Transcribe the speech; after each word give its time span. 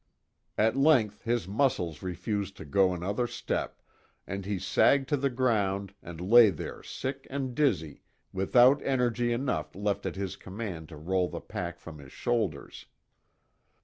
At 0.57 0.75
length 0.75 1.25
his 1.25 1.47
muscles 1.47 2.01
refused 2.01 2.57
to 2.57 2.65
go 2.65 2.91
another 2.91 3.27
step, 3.27 3.83
and 4.25 4.47
he 4.47 4.57
sagged 4.57 5.07
to 5.09 5.15
the 5.17 5.29
ground 5.29 5.93
and 6.01 6.19
lay 6.19 6.49
there 6.49 6.81
sick 6.81 7.27
and 7.29 7.53
dizzy 7.53 8.01
without 8.33 8.81
energy 8.81 9.31
enough 9.31 9.75
left 9.75 10.07
at 10.07 10.15
his 10.15 10.35
command 10.37 10.89
to 10.89 10.97
roll 10.97 11.29
the 11.29 11.39
pack 11.39 11.77
from 11.77 11.99
his 11.99 12.11
shoulders. 12.13 12.87